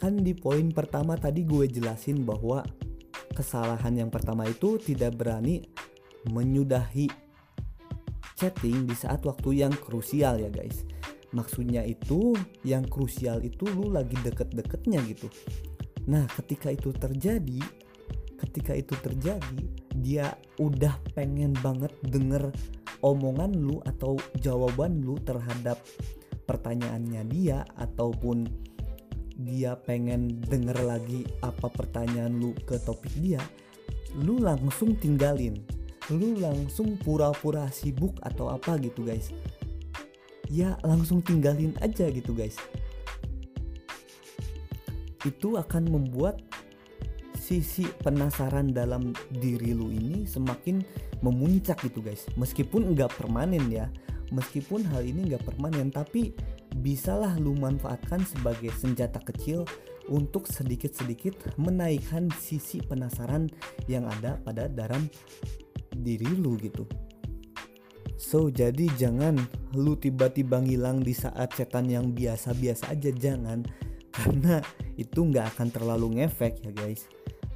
Kan 0.00 0.24
di 0.24 0.32
poin 0.32 0.72
pertama 0.72 1.20
tadi 1.20 1.44
gue 1.44 1.68
jelasin 1.68 2.24
bahwa 2.24 2.64
kesalahan 3.36 4.00
yang 4.00 4.08
pertama 4.08 4.48
itu 4.48 4.80
tidak 4.80 5.20
berani 5.20 5.60
menyudahi 6.30 7.10
chatting 8.38 8.86
di 8.86 8.94
saat 8.94 9.22
waktu 9.26 9.66
yang 9.66 9.74
krusial 9.74 10.38
ya 10.38 10.50
guys. 10.50 10.86
Maksudnya 11.32 11.82
itu 11.82 12.36
yang 12.62 12.84
krusial 12.84 13.40
itu 13.40 13.64
lu 13.72 13.88
lagi 13.88 14.14
deket-deketnya 14.20 15.00
gitu. 15.08 15.32
Nah 16.06 16.28
ketika 16.28 16.68
itu 16.68 16.92
terjadi 16.92 17.62
ketika 18.42 18.74
itu 18.74 18.94
terjadi 18.98 19.62
dia 19.94 20.34
udah 20.58 20.98
pengen 21.14 21.54
banget 21.62 21.94
denger 22.02 22.50
omongan 23.06 23.54
lu 23.54 23.78
atau 23.86 24.18
jawaban 24.42 24.98
lu 24.98 25.14
terhadap 25.22 25.78
pertanyaannya 26.44 27.22
dia 27.30 27.62
ataupun 27.78 28.50
dia 29.38 29.78
pengen 29.78 30.42
denger 30.42 30.78
lagi 30.84 31.22
apa 31.40 31.70
pertanyaan 31.70 32.34
lu 32.36 32.52
ke 32.66 32.76
topik 32.82 33.14
dia 33.22 33.40
lu 34.20 34.42
langsung 34.42 34.98
tinggalin 34.98 35.56
lu 36.10 36.40
langsung 36.40 36.98
pura-pura 36.98 37.70
sibuk 37.70 38.18
atau 38.24 38.50
apa 38.50 38.80
gitu 38.82 39.06
guys? 39.06 39.30
Ya 40.50 40.74
langsung 40.82 41.22
tinggalin 41.22 41.76
aja 41.78 42.10
gitu 42.10 42.34
guys. 42.34 42.58
Itu 45.22 45.54
akan 45.60 45.86
membuat 45.86 46.42
sisi 47.38 47.86
penasaran 48.02 48.74
dalam 48.74 49.14
diri 49.30 49.74
lu 49.76 49.90
ini 49.94 50.26
semakin 50.26 50.82
memuncak 51.22 51.78
gitu 51.86 52.02
guys. 52.02 52.26
Meskipun 52.34 52.96
nggak 52.96 53.14
permanen 53.14 53.70
ya 53.70 53.86
meskipun 54.32 54.82
hal 54.88 55.04
ini 55.04 55.30
nggak 55.30 55.44
permanen 55.44 55.92
tapi 55.92 56.32
bisalah 56.80 57.36
lu 57.36 57.52
manfaatkan 57.52 58.24
sebagai 58.24 58.72
senjata 58.72 59.20
kecil 59.20 59.68
untuk 60.08 60.48
sedikit-sedikit 60.48 61.54
menaikkan 61.60 62.32
sisi 62.40 62.82
penasaran 62.82 63.46
yang 63.86 64.08
ada 64.08 64.40
pada 64.42 64.66
dalam 64.66 65.06
diri 66.02 66.26
lu 66.26 66.58
gitu. 66.58 66.84
So 68.18 68.50
jadi 68.50 68.86
jangan 68.98 69.38
lu 69.74 69.98
tiba-tiba 69.98 70.62
ngilang 70.62 71.02
di 71.02 71.14
saat 71.14 71.54
setan 71.54 71.88
yang 71.90 72.10
biasa-biasa 72.12 72.92
aja 72.92 73.10
jangan. 73.14 73.62
Karena 74.16 74.60
itu 75.00 75.24
nggak 75.24 75.56
akan 75.56 75.68
terlalu 75.72 76.20
ngefek 76.20 76.60
ya 76.66 76.72
guys. 76.74 77.08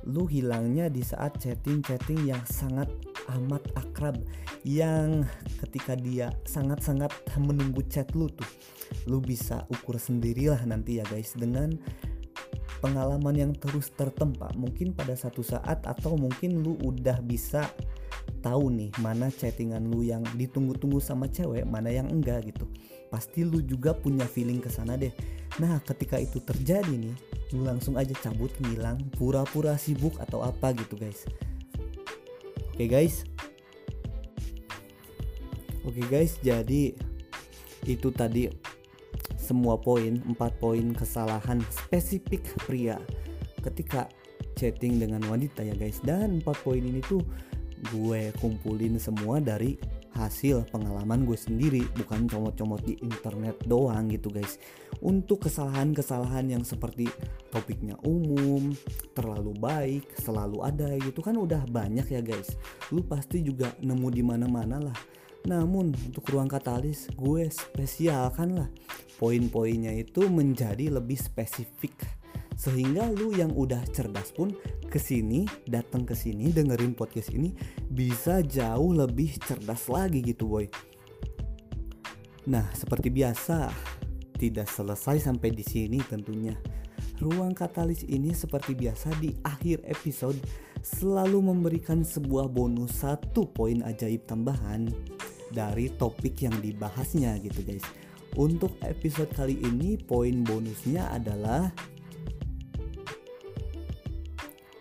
Lu 0.06 0.24
hilangnya 0.24 0.86
di 0.86 1.02
saat 1.02 1.36
chatting-chatting 1.42 2.30
yang 2.30 2.40
sangat 2.46 2.88
amat 3.34 3.62
akrab 3.74 4.16
yang 4.62 5.26
ketika 5.62 5.98
dia 5.98 6.30
sangat-sangat 6.46 7.10
menunggu 7.38 7.82
chat 7.90 8.06
lu 8.14 8.30
tuh 8.30 8.46
lu 9.10 9.18
bisa 9.18 9.66
ukur 9.70 9.98
sendirilah 9.98 10.62
nanti 10.66 11.02
ya 11.02 11.04
guys 11.10 11.34
dengan 11.34 11.74
pengalaman 12.86 13.34
yang 13.34 13.52
terus 13.58 13.90
tertempa. 13.90 14.46
Mungkin 14.54 14.94
pada 14.94 15.18
satu 15.18 15.42
saat 15.42 15.82
atau 15.82 16.14
mungkin 16.14 16.62
lu 16.62 16.78
udah 16.86 17.18
bisa 17.18 17.66
tahu 18.46 18.70
nih 18.70 18.94
mana 19.02 19.26
chattingan 19.26 19.90
lu 19.90 20.06
yang 20.06 20.22
ditunggu-tunggu 20.38 21.02
sama 21.02 21.26
cewek 21.26 21.66
mana 21.66 21.90
yang 21.90 22.06
enggak 22.06 22.46
gitu. 22.46 22.70
Pasti 23.10 23.42
lu 23.42 23.58
juga 23.58 23.90
punya 23.90 24.22
feeling 24.22 24.62
ke 24.62 24.70
sana 24.70 24.94
deh. 24.94 25.10
Nah 25.58 25.82
ketika 25.82 26.22
itu 26.22 26.38
terjadi 26.38 26.94
nih 26.94 27.14
lu 27.54 27.66
langsung 27.66 27.98
aja 27.98 28.14
cabut 28.22 28.54
ngilang 28.62 29.02
pura-pura 29.18 29.74
sibuk 29.74 30.14
atau 30.22 30.46
apa 30.46 30.70
gitu 30.78 30.94
guys. 30.94 31.26
Oke 32.70 32.86
okay, 32.86 32.88
guys. 32.88 33.26
Oke 35.82 36.02
okay, 36.02 36.06
guys 36.06 36.32
jadi 36.38 36.94
itu 37.86 38.08
tadi 38.10 38.50
semua 39.46 39.78
poin, 39.78 40.18
empat 40.26 40.58
poin 40.58 40.90
kesalahan 40.90 41.62
spesifik 41.70 42.42
pria. 42.66 42.98
Ketika 43.62 44.10
chatting 44.56 44.98
dengan 44.98 45.22
wanita 45.28 45.62
ya 45.62 45.76
guys. 45.76 46.00
Dan 46.02 46.40
empat 46.42 46.58
poin 46.64 46.80
ini 46.80 47.04
tuh 47.04 47.22
gue 47.92 48.32
kumpulin 48.40 48.96
semua 48.96 49.38
dari 49.38 49.76
hasil 50.16 50.72
pengalaman 50.72 51.28
gue 51.28 51.36
sendiri 51.36 51.84
bukan 51.92 52.24
comot-comot 52.24 52.80
di 52.88 52.96
internet 53.04 53.60
doang 53.68 54.08
gitu 54.08 54.32
guys. 54.32 54.56
Untuk 55.04 55.44
kesalahan-kesalahan 55.44 56.56
yang 56.56 56.64
seperti 56.64 57.04
topiknya 57.52 58.00
umum 58.00 58.72
terlalu 59.12 59.52
baik 59.60 60.08
selalu 60.16 60.64
ada 60.64 60.88
gitu 60.96 61.20
kan 61.20 61.36
udah 61.36 61.68
banyak 61.68 62.08
ya 62.08 62.24
guys. 62.24 62.56
Lu 62.88 63.04
pasti 63.04 63.44
juga 63.44 63.76
nemu 63.84 64.08
di 64.08 64.24
mana-mana 64.24 64.80
lah. 64.80 64.98
Namun 65.46 65.92
untuk 66.10 66.26
ruang 66.32 66.48
katalis 66.48 67.06
gue 67.14 67.46
spesialkan 67.52 68.56
lah 68.56 68.68
poin-poinnya 69.16 69.92
itu 69.96 70.28
menjadi 70.28 70.92
lebih 70.92 71.16
spesifik. 71.16 71.92
Sehingga 72.56 73.12
lu 73.12 73.36
yang 73.36 73.52
udah 73.52 73.84
cerdas 73.92 74.32
pun 74.32 74.56
ke 74.88 74.96
sini 74.96 75.44
datang 75.68 76.08
ke 76.08 76.16
sini 76.16 76.48
dengerin 76.48 76.96
podcast 76.96 77.28
ini 77.36 77.52
bisa 77.92 78.40
jauh 78.40 78.96
lebih 78.96 79.36
cerdas 79.44 79.92
lagi 79.92 80.24
gitu 80.24 80.48
boy. 80.48 80.64
Nah 82.48 82.64
seperti 82.72 83.12
biasa 83.12 83.68
tidak 84.40 84.72
selesai 84.72 85.28
sampai 85.28 85.52
di 85.52 85.64
sini 85.64 86.00
tentunya. 86.00 86.56
Ruang 87.20 87.56
katalis 87.56 88.04
ini 88.08 88.32
seperti 88.32 88.76
biasa 88.76 89.12
di 89.20 89.32
akhir 89.44 89.84
episode 89.88 90.36
selalu 90.80 91.44
memberikan 91.52 92.04
sebuah 92.04 92.48
bonus 92.48 93.04
satu 93.04 93.48
poin 93.52 93.80
ajaib 93.84 94.24
tambahan 94.28 94.88
dari 95.52 95.92
topik 95.96 96.40
yang 96.40 96.56
dibahasnya 96.60 97.40
gitu 97.40 97.64
guys. 97.64 97.84
Untuk 98.36 98.76
episode 98.84 99.32
kali 99.32 99.56
ini 99.64 99.96
poin 99.96 100.44
bonusnya 100.44 101.08
adalah 101.08 101.72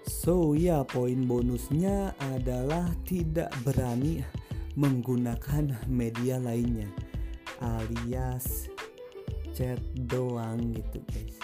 So 0.04 0.60
ya 0.60 0.84
poin 0.84 1.24
bonusnya 1.24 2.12
adalah 2.36 2.92
tidak 3.08 3.56
berani 3.64 4.20
menggunakan 4.76 5.88
media 5.88 6.36
lainnya 6.36 6.92
alias 7.64 8.68
chat 9.56 9.80
doang 10.12 10.76
gitu 10.76 11.00
guys. 11.16 11.40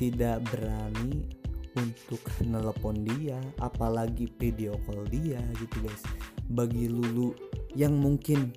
Tidak 0.00 0.40
berani 0.48 1.28
untuk 1.76 2.24
nelpon 2.40 3.04
dia 3.04 3.36
apalagi 3.60 4.32
video 4.40 4.80
call 4.88 5.04
dia 5.12 5.44
gitu 5.60 5.84
guys. 5.84 6.00
Bagi 6.48 6.88
Lulu 6.88 7.36
yang 7.76 8.00
mungkin 8.00 8.56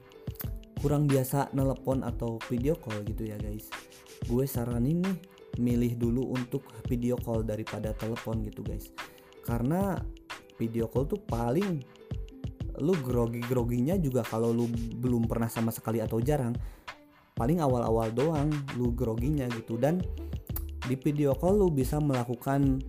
kurang 0.81 1.05
biasa 1.05 1.53
nelpon 1.53 2.01
atau 2.01 2.41
video 2.49 2.73
call 2.73 3.05
gitu 3.05 3.29
ya 3.29 3.37
guys. 3.37 3.69
Gue 4.25 4.49
saranin 4.49 5.05
nih 5.05 5.17
milih 5.61 5.93
dulu 6.01 6.33
untuk 6.33 6.65
video 6.89 7.13
call 7.21 7.45
daripada 7.45 7.93
telepon 7.93 8.41
gitu 8.41 8.65
guys. 8.65 8.89
Karena 9.45 9.93
video 10.57 10.89
call 10.89 11.05
tuh 11.05 11.21
paling 11.21 12.01
lu 12.81 12.97
grogi-groginya 12.97 13.93
juga 14.01 14.25
kalau 14.25 14.49
lu 14.49 14.65
belum 14.97 15.29
pernah 15.29 15.45
sama 15.45 15.69
sekali 15.69 16.01
atau 16.01 16.17
jarang 16.17 16.57
paling 17.37 17.61
awal-awal 17.61 18.09
doang 18.09 18.49
lu 18.73 18.89
groginya 18.89 19.45
gitu. 19.53 19.77
Dan 19.77 20.01
di 20.81 20.97
video 20.97 21.37
call 21.37 21.61
lu 21.61 21.69
bisa 21.69 22.01
melakukan 22.01 22.81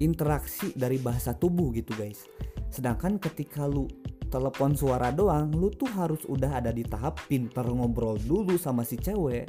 interaksi 0.00 0.72
dari 0.72 0.96
bahasa 0.96 1.36
tubuh 1.36 1.76
gitu 1.76 1.92
guys. 1.92 2.24
Sedangkan 2.72 3.20
ketika 3.20 3.68
lu 3.68 3.84
telepon 4.34 4.74
suara 4.74 5.14
doang 5.14 5.54
lu 5.54 5.70
tuh 5.70 5.86
harus 5.94 6.26
udah 6.26 6.58
ada 6.58 6.74
di 6.74 6.82
tahap 6.82 7.22
pinter 7.30 7.62
ngobrol 7.62 8.18
dulu 8.18 8.58
sama 8.58 8.82
si 8.82 8.98
cewek. 8.98 9.46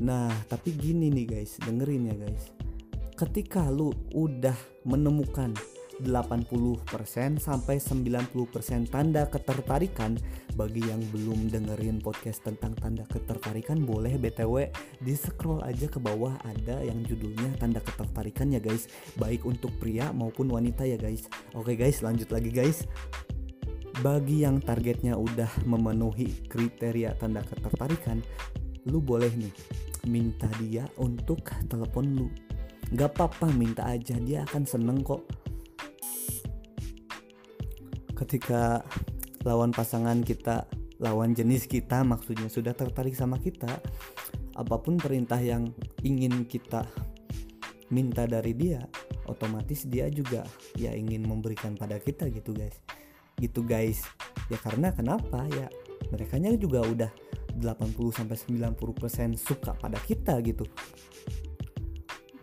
Nah 0.00 0.32
tapi 0.48 0.72
gini 0.72 1.12
nih 1.12 1.36
guys 1.36 1.60
dengerin 1.60 2.08
ya 2.08 2.16
guys. 2.16 2.48
Ketika 3.12 3.68
lu 3.68 3.92
udah 4.16 4.56
menemukan 4.88 5.52
80% 6.00 7.38
sampai 7.38 7.76
90% 7.78 8.32
tanda 8.90 9.22
ketertarikan 9.28 10.16
bagi 10.56 10.82
yang 10.88 10.98
belum 11.12 11.52
dengerin 11.52 12.00
podcast 12.00 12.42
tentang 12.42 12.74
tanda 12.74 13.04
ketertarikan 13.06 13.84
boleh 13.84 14.16
btw 14.18 14.72
di 14.98 15.14
scroll 15.14 15.62
aja 15.62 15.86
ke 15.86 16.02
bawah 16.02 16.34
ada 16.42 16.82
yang 16.82 17.04
judulnya 17.06 17.54
tanda 17.60 17.78
ketertarikan 17.84 18.50
ya 18.50 18.58
guys. 18.58 18.88
Baik 19.20 19.44
untuk 19.44 19.70
pria 19.76 20.10
maupun 20.10 20.48
wanita 20.48 20.88
ya 20.88 20.96
guys. 20.96 21.28
Oke 21.52 21.76
guys 21.76 22.00
lanjut 22.00 22.32
lagi 22.32 22.50
guys 22.50 22.88
bagi 24.02 24.42
yang 24.42 24.58
targetnya 24.58 25.14
udah 25.14 25.62
memenuhi 25.62 26.50
kriteria 26.50 27.14
tanda 27.22 27.46
ketertarikan 27.46 28.18
lu 28.90 28.98
boleh 28.98 29.30
nih 29.30 29.54
minta 30.10 30.50
dia 30.58 30.82
untuk 30.98 31.46
telepon 31.70 32.18
lu. 32.18 32.28
Gak 32.92 33.14
apa-apa 33.14 33.54
minta 33.54 33.86
aja 33.86 34.18
dia 34.18 34.42
akan 34.42 34.66
seneng 34.66 35.06
kok. 35.06 35.22
Ketika 38.18 38.82
lawan 39.46 39.70
pasangan 39.70 40.18
kita 40.26 40.66
lawan 41.02 41.34
jenis 41.34 41.66
kita 41.66 42.02
maksudnya 42.02 42.46
sudah 42.46 42.74
tertarik 42.74 43.14
sama 43.14 43.38
kita 43.38 43.82
apa 44.54 44.76
pun 44.78 44.98
perintah 44.98 45.38
yang 45.38 45.70
ingin 46.06 46.46
kita 46.46 46.86
minta 47.90 48.26
dari 48.30 48.54
dia 48.54 48.86
otomatis 49.26 49.82
dia 49.90 50.06
juga 50.06 50.46
ya 50.78 50.94
ingin 50.94 51.26
memberikan 51.26 51.74
pada 51.74 51.98
kita 51.98 52.30
gitu 52.30 52.54
guys 52.54 52.78
gitu 53.42 53.66
guys. 53.66 54.06
Ya 54.46 54.56
karena 54.62 54.94
kenapa? 54.94 55.42
Ya 55.50 55.66
mereka 56.14 56.38
juga 56.54 56.86
udah 56.86 57.10
80 57.58 58.14
sampai 58.14 58.38
90% 58.38 59.34
suka 59.34 59.74
pada 59.74 59.98
kita 59.98 60.38
gitu. 60.46 60.62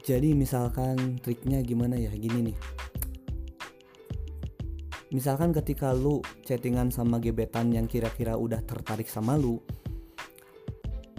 Jadi 0.03 0.35
misalkan 0.35 1.21
triknya 1.23 1.63
gimana 1.63 1.95
ya? 1.95 2.11
Gini 2.11 2.51
nih. 2.51 2.57
Misalkan 5.09 5.49
ketika 5.55 5.89
lu 5.89 6.21
chattingan 6.45 6.93
sama 6.93 7.17
gebetan 7.17 7.73
yang 7.73 7.89
kira-kira 7.89 8.37
udah 8.37 8.61
tertarik 8.61 9.09
sama 9.09 9.33
lu 9.39 9.57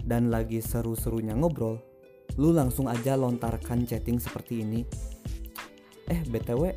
dan 0.07 0.31
lagi 0.31 0.63
seru-serunya 0.63 1.35
ngobrol 1.35 1.75
lu 2.39 2.55
langsung 2.55 2.87
aja 2.87 3.19
lontarkan 3.19 3.83
chatting 3.83 4.15
seperti 4.15 4.63
ini. 4.63 4.87
Eh 6.07 6.23
btw 6.27 6.71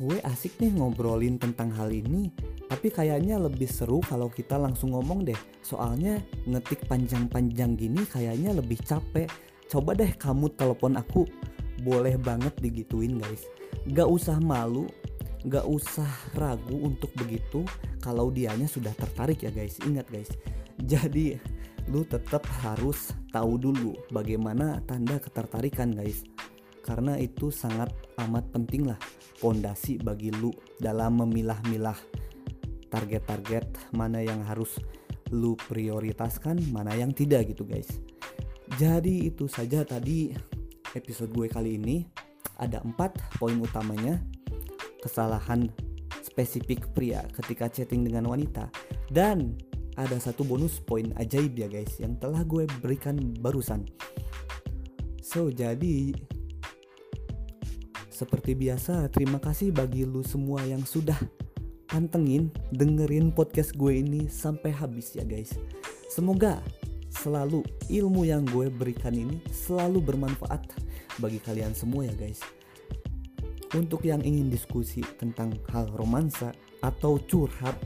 gue 0.00 0.16
asik 0.24 0.56
nih 0.64 0.80
ngobrolin 0.80 1.36
tentang 1.36 1.68
hal 1.76 1.92
ini 1.92 2.32
tapi 2.70 2.86
kayaknya 2.86 3.34
lebih 3.42 3.66
seru 3.66 3.98
kalau 3.98 4.30
kita 4.30 4.54
langsung 4.54 4.94
ngomong 4.94 5.26
deh. 5.26 5.34
Soalnya 5.58 6.22
ngetik 6.46 6.86
panjang-panjang 6.86 7.74
gini 7.74 8.06
kayaknya 8.06 8.54
lebih 8.54 8.78
capek. 8.86 9.26
Coba 9.66 9.98
deh 9.98 10.14
kamu 10.14 10.54
telepon 10.54 10.94
aku. 10.94 11.26
Boleh 11.82 12.14
banget 12.14 12.54
digituin 12.62 13.18
guys. 13.18 13.50
Gak 13.90 14.06
usah 14.06 14.38
malu 14.38 14.86
gak 15.40 15.64
usah 15.64 16.08
ragu 16.36 16.84
untuk 16.84 17.08
begitu 17.16 17.64
kalau 18.04 18.28
dianya 18.28 18.70
sudah 18.70 18.94
tertarik 18.94 19.42
ya 19.42 19.50
guys. 19.50 19.82
Ingat 19.82 20.06
guys. 20.06 20.30
Jadi 20.78 21.34
lu 21.90 22.06
tetap 22.06 22.46
harus 22.62 23.10
tahu 23.34 23.58
dulu 23.58 23.98
bagaimana 24.14 24.78
tanda 24.86 25.18
ketertarikan 25.18 25.90
guys. 25.90 26.22
Karena 26.86 27.18
itu 27.18 27.50
sangat 27.50 27.90
amat 28.28 28.50
penting 28.52 28.88
lah 28.88 28.98
pondasi 29.40 29.96
bagi 30.00 30.32
lu 30.34 30.52
dalam 30.76 31.24
memilah-milah 31.24 31.96
target-target 32.90 33.94
mana 33.96 34.20
yang 34.20 34.42
harus 34.44 34.76
lu 35.30 35.54
prioritaskan 35.54 36.58
mana 36.74 36.92
yang 36.98 37.14
tidak 37.14 37.54
gitu 37.54 37.62
guys 37.62 37.88
jadi 38.78 39.30
itu 39.32 39.50
saja 39.50 39.82
tadi 39.82 40.30
episode 40.94 41.30
gue 41.34 41.50
kali 41.50 41.78
ini. 41.78 42.06
Ada 42.60 42.84
empat 42.84 43.40
poin 43.40 43.56
utamanya. 43.58 44.20
Kesalahan 45.00 45.72
spesifik 46.20 46.92
pria 46.92 47.24
ketika 47.32 47.66
chatting 47.72 48.04
dengan 48.04 48.28
wanita. 48.28 48.68
Dan 49.08 49.56
ada 49.96 50.16
satu 50.20 50.46
bonus 50.46 50.78
poin 50.78 51.10
ajaib 51.16 51.56
ya 51.56 51.66
guys 51.66 51.98
yang 51.98 52.14
telah 52.20 52.44
gue 52.44 52.68
berikan 52.84 53.16
barusan. 53.40 53.88
So 55.24 55.48
jadi 55.48 56.14
seperti 58.20 58.52
biasa 58.52 59.08
terima 59.08 59.40
kasih 59.40 59.72
bagi 59.72 60.04
lu 60.04 60.20
semua 60.20 60.60
yang 60.68 60.84
sudah 60.84 61.16
pantengin 61.88 62.52
dengerin 62.68 63.32
podcast 63.32 63.72
gue 63.72 63.96
ini 63.96 64.28
sampai 64.28 64.68
habis 64.76 65.16
ya 65.16 65.24
guys. 65.24 65.56
Semoga 66.12 66.60
selalu 67.08 67.64
ilmu 67.88 68.28
yang 68.28 68.44
gue 68.44 68.68
berikan 68.68 69.16
ini 69.16 69.40
selalu 69.48 70.04
bermanfaat 70.04 70.68
bagi 71.16 71.40
kalian 71.40 71.72
semua 71.72 72.04
ya 72.04 72.12
guys. 72.12 72.44
Untuk 73.72 74.04
yang 74.04 74.20
ingin 74.20 74.52
diskusi 74.52 75.00
tentang 75.16 75.56
hal 75.72 75.88
romansa 75.96 76.52
atau 76.84 77.16
curhat 77.24 77.80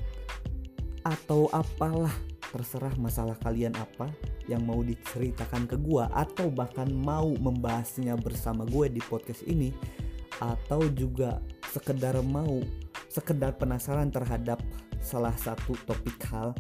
atau 1.07 1.47
apalah 1.55 2.11
terserah 2.51 2.95
masalah 2.99 3.39
kalian 3.39 3.75
apa 3.79 4.11
yang 4.51 4.67
mau 4.67 4.83
diceritakan 4.83 5.71
ke 5.71 5.79
gue 5.79 6.05
atau 6.11 6.51
bahkan 6.51 6.91
mau 6.91 7.31
membahasnya 7.39 8.19
bersama 8.19 8.67
gue 8.67 8.91
di 8.91 9.03
podcast 9.07 9.47
ini 9.47 9.71
atau 10.43 10.87
juga 10.91 11.43
sekedar 11.71 12.19
mau 12.23 12.63
sekedar 13.11 13.55
penasaran 13.55 14.11
terhadap 14.11 14.59
salah 14.99 15.35
satu 15.39 15.79
topik 15.87 16.19
hal 16.31 16.55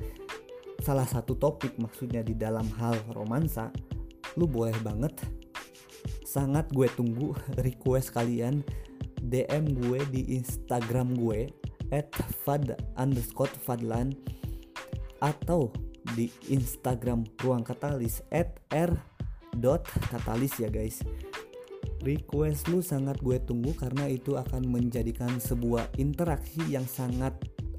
salah 0.84 1.08
satu 1.08 1.32
topik 1.38 1.74
maksudnya 1.80 2.20
di 2.20 2.36
dalam 2.36 2.68
hal 2.76 2.94
romansa 3.16 3.72
lu 4.38 4.50
boleh 4.50 4.74
banget. 4.82 5.14
Sangat 6.26 6.68
gue 6.74 6.90
tunggu 6.92 7.34
request 7.66 8.14
kalian. 8.14 8.62
DM 9.24 9.72
gue 9.80 10.04
di 10.12 10.36
Instagram 10.36 11.16
gue 11.16 11.48
at 11.88 12.12
fad 12.44 12.76
underscore 13.00 13.48
fadlan 13.64 14.12
atau 15.24 15.72
di 16.12 16.28
Instagram 16.52 17.24
ruang 17.40 17.64
katalis 17.64 18.20
at 18.28 18.60
r 18.68 18.92
dot 19.56 19.88
katalis 20.12 20.52
ya 20.60 20.68
guys 20.68 21.00
request 22.04 22.68
lu 22.68 22.84
sangat 22.84 23.20
gue 23.20 23.40
tunggu 23.42 23.72
karena 23.76 24.08
itu 24.08 24.36
akan 24.36 24.68
menjadikan 24.68 25.40
sebuah 25.40 25.96
interaksi 25.98 26.60
yang 26.68 26.84
sangat 26.84 27.32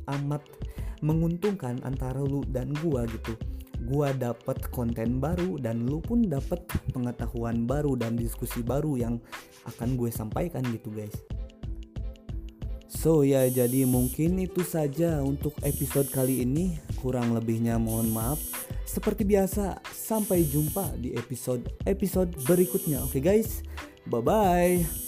amat 0.05 0.41
menguntungkan 1.05 1.81
antara 1.83 2.21
lu 2.21 2.45
dan 2.47 2.71
gua 2.81 3.05
gitu. 3.09 3.35
Gua 3.85 4.09
dapat 4.15 4.65
konten 4.73 5.21
baru 5.21 5.61
dan 5.61 5.85
lu 5.85 6.01
pun 6.01 6.25
dapat 6.25 6.65
pengetahuan 6.89 7.69
baru 7.69 7.93
dan 7.93 8.17
diskusi 8.17 8.65
baru 8.65 8.97
yang 8.97 9.15
akan 9.69 9.93
gue 9.93 10.09
sampaikan 10.09 10.65
gitu 10.73 10.89
guys. 10.89 11.13
So 12.89 13.21
ya 13.21 13.45
jadi 13.45 13.85
mungkin 13.85 14.41
itu 14.41 14.65
saja 14.65 15.21
untuk 15.21 15.53
episode 15.61 16.09
kali 16.09 16.41
ini. 16.41 16.81
Kurang 16.97 17.37
lebihnya 17.37 17.77
mohon 17.77 18.09
maaf. 18.09 18.41
Seperti 18.89 19.21
biasa 19.21 19.77
sampai 19.93 20.41
jumpa 20.49 20.97
di 20.97 21.13
episode 21.13 21.61
episode 21.85 22.33
berikutnya. 22.49 23.05
Oke 23.05 23.21
okay 23.21 23.21
guys 23.21 23.61
Bye-bye. 24.07 25.04